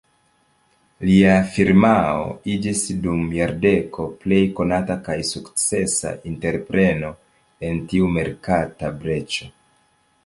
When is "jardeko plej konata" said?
3.39-4.97